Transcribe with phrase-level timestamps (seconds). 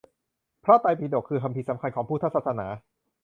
[0.63, 2.67] พระไตรปิฎก คือคัมภีร์สำคัญของพุทธศาสนา